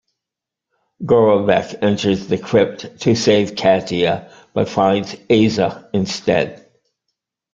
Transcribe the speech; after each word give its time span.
Gorobec 1.05 1.75
enters 1.83 2.25
the 2.25 2.39
crypt 2.39 2.99
to 3.01 3.13
save 3.13 3.55
Katia 3.55 4.33
but 4.51 4.67
finds 4.67 5.15
Asa 5.29 5.91
instead. 5.93 6.67